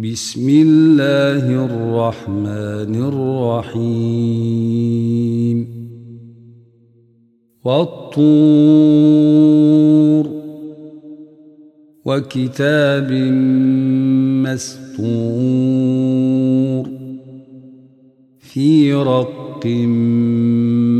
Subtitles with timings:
[0.00, 2.94] بسم الله الرحمن
[3.74, 5.66] الرحيم.
[7.64, 8.18] والطور
[12.04, 13.12] وكتاب
[14.46, 14.98] مستور
[18.38, 19.66] في رق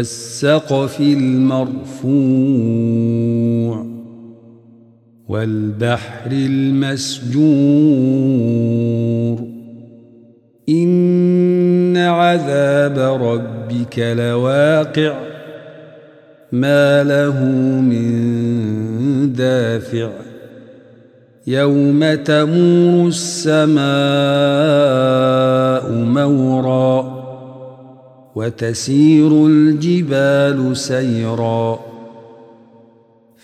[0.00, 2.10] والسقف المرفوع
[5.28, 7.30] والبحر المسجور
[10.68, 15.14] إن عذاب ربك لواقع
[16.52, 17.44] ما له
[17.80, 20.10] من دافع
[21.46, 23.80] يوم تمور السماء
[25.92, 27.19] مورا
[28.36, 31.80] وتسير الجبال سيرا.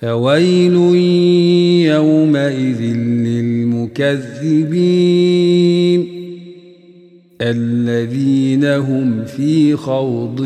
[0.01, 0.75] فويل
[1.87, 2.81] يومئذ
[3.27, 4.17] للمكذبين
[7.41, 10.45] الذين هم في خوض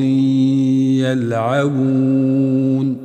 [1.00, 2.96] يلعبون.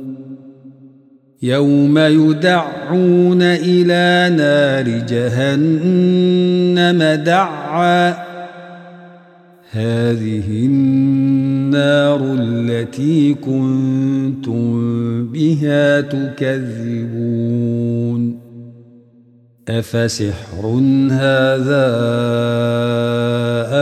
[1.42, 8.26] يوم يدعون إلى نار جهنم دعًّا.
[9.70, 11.15] هذه النار
[12.80, 14.66] التي كنتم
[15.32, 17.56] بها تكذبون.
[19.68, 20.66] أفسحر
[21.10, 21.86] هذا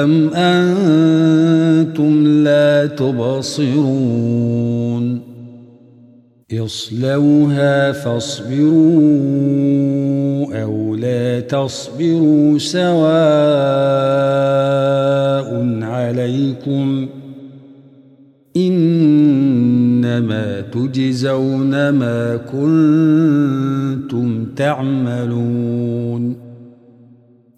[0.05, 4.15] أم أنتم لا تبصرون؟
[6.53, 8.75] اصلوها فاصبروا
[10.63, 12.95] أو لا تصبروا سواء
[15.83, 17.09] عليكم
[18.57, 26.37] إنما تجزون ما كنتم تعملون.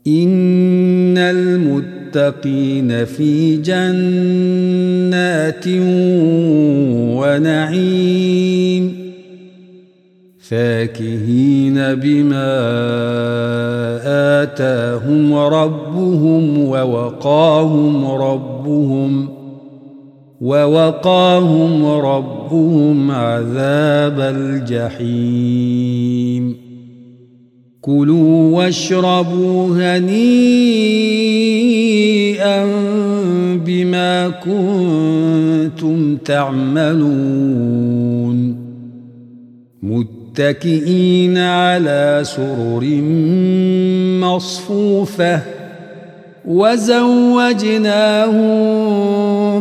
[0.07, 5.65] إن المتقين في جنات
[7.17, 9.07] ونعيم.
[10.49, 12.57] فاكهين بما
[14.43, 19.36] آتاهم ربهم ووقاهم ربهم
[20.41, 25.77] ووقاهم ربهم عذاب الجحيم.
[27.81, 30.07] كلوا واشربوا هنيئا
[33.57, 37.87] بما كنتم تعملون.
[39.83, 42.85] متكئين على سرر
[44.21, 45.56] مصفوفة
[46.47, 48.37] وزوجناهم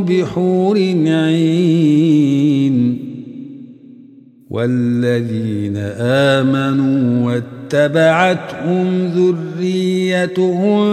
[0.05, 2.75] بحور عين.
[4.49, 10.85] والذين آمنوا واتبعتهم ذريتهم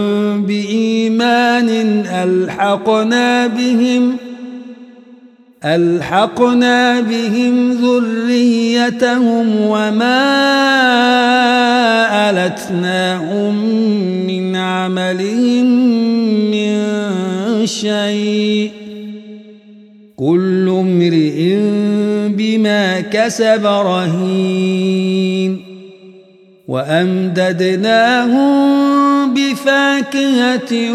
[0.47, 1.69] بإيمان
[2.07, 4.32] ألحقنا بهم ۖ
[5.65, 10.23] ألحقنا بهم ذريتهم وما
[12.31, 13.55] ألتناهم
[14.27, 15.67] من عملهم
[16.51, 16.73] من
[17.67, 18.71] شيء.
[20.17, 21.57] كل امرئ
[22.29, 25.63] بما كسب رهين.
[26.69, 28.43] وأمددناهم
[29.35, 30.95] بفاكهة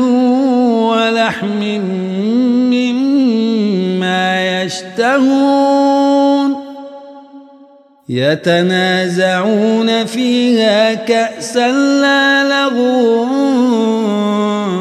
[0.89, 1.81] ولحم
[2.71, 3.86] مما
[4.63, 5.97] يشتهون
[8.09, 13.25] يتنازعون فيها كأسا لا لغو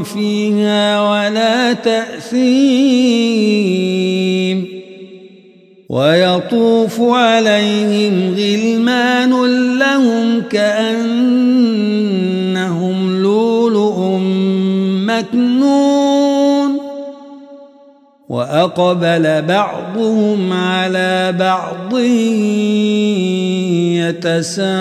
[0.05, 3.07] فيها ولا تأثيم
[5.89, 9.31] ويطوف عليهم غلمان
[9.79, 11.97] لهم كأنهم
[13.23, 14.19] لؤلؤ
[15.07, 15.86] مكنون
[18.37, 21.99] وأقبل بعضهم على بعض
[23.97, 24.77] يتساءلون.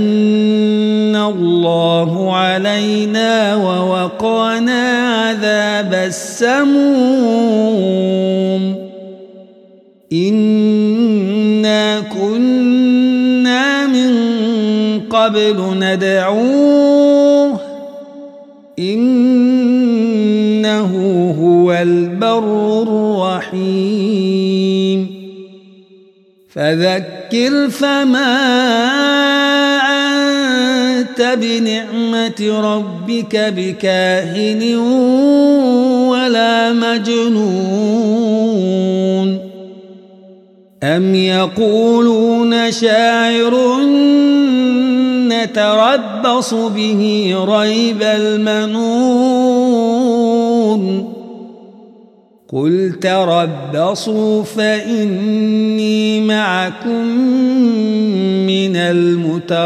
[1.28, 6.87] الله علينا ووقانا عذاب السموم.
[10.12, 14.12] إنا كنا من
[15.00, 17.61] قبل ندعوه.
[18.78, 19.32] إنه
[21.40, 24.37] هو البر الرحيم.
[26.49, 29.25] فذكر فما
[31.00, 34.76] أنت بنعمة ربك بكاهن
[36.08, 38.16] ولا مجنون
[40.82, 43.81] أم يقولون شاعر
[45.28, 49.36] نتربص به ريب المنون
[52.56, 57.06] قل تربصوا فإني معكم
[58.47, 59.56] من المتربصين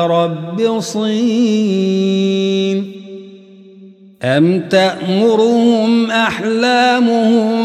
[4.23, 7.59] أم تأمرهم أحلامهم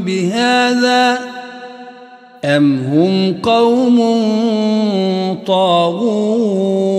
[0.00, 1.18] بهذا
[2.44, 3.98] أم هم قوم
[5.46, 6.92] طاغون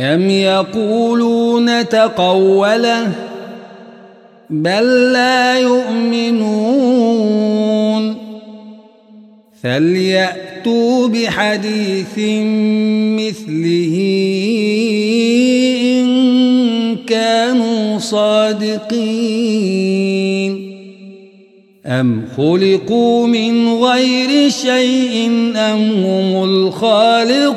[0.00, 3.25] أم يقولون تقوله
[4.50, 6.46] بل لا يؤمنون.
[9.62, 12.18] فليأتوا بحديث
[13.18, 13.96] مثله
[15.82, 16.06] إن
[17.06, 19.16] كانوا صادقين.
[21.86, 25.26] أم خلقوا من غير شيء
[25.56, 27.56] أم هم الخالقون؟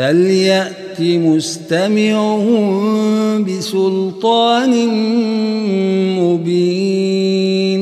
[0.00, 2.64] فليأت مستمعهم
[3.44, 4.72] بسلطان
[6.18, 7.80] مبين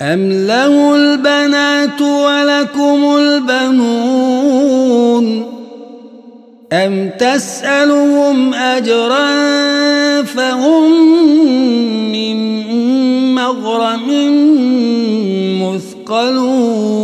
[0.00, 4.46] أم له البنات ولكم البنون
[6.72, 9.28] أم تسألهم أجرا
[10.22, 10.92] فهم
[12.12, 12.36] من
[13.34, 14.08] مغرم
[15.62, 16.98] مثقلون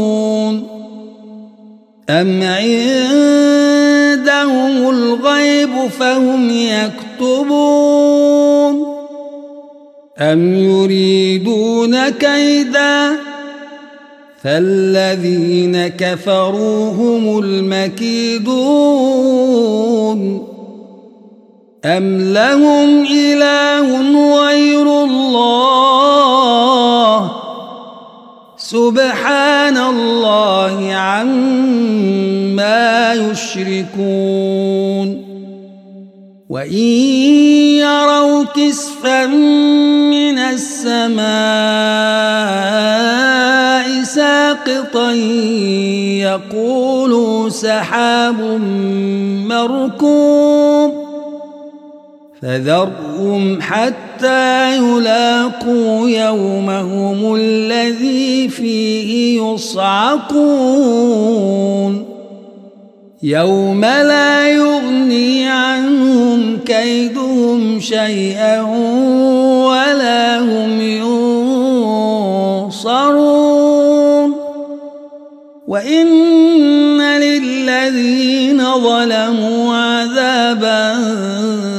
[2.11, 3.44] أم الغيب
[6.05, 6.51] فهم
[7.21, 7.85] يكتبون
[10.19, 13.17] أم يريدون كيدا
[14.43, 18.55] فالذين كفروا هم المكيدون
[21.85, 23.87] أم لهم إله
[24.47, 26.25] غير الله
[28.57, 32.85] سبحان الله عما
[33.15, 34.64] يشركون
[36.51, 36.89] وإن
[37.81, 41.25] يروا كسفا من السماء
[44.03, 45.13] ساقطا
[46.21, 48.41] يقولوا سحاب
[49.49, 51.05] مركوب
[52.43, 60.85] فذرهم حتى يلاقوا يومهم الذي فيه يصعقون
[63.23, 65.49] يوم لا يغني
[67.81, 68.61] شيئا
[69.67, 70.81] ولا هم
[72.71, 74.35] ينصرون.
[75.69, 80.95] وإن للذين ظلموا عذابا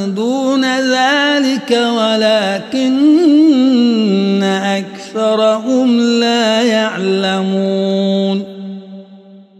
[0.08, 2.96] دون ذلك ولكن
[4.44, 7.75] أكثرهم لا يعلمون.